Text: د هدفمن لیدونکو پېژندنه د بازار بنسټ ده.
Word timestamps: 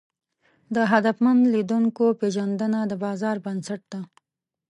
د 0.75 0.77
هدفمن 0.91 1.37
لیدونکو 1.53 2.05
پېژندنه 2.19 2.79
د 2.91 2.93
بازار 3.03 3.35
بنسټ 3.45 3.81
ده. 3.91 4.01